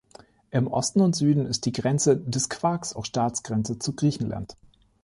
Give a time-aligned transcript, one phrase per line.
[0.49, 4.55] Im Osten und Süden ist die Grenze des Qarks auch Staatsgrenze zu Griechenland.